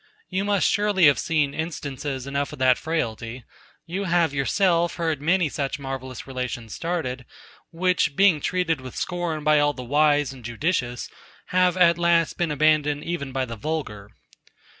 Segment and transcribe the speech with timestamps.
[0.29, 3.43] You must surely have seen instances enough of that frailty.
[3.85, 7.23] You have yourself heard many such marvellous relations started,
[7.69, 11.07] which, being treated with scorn by all the wise and judicious,
[11.49, 14.09] have at last been abandoned even by the vulgar.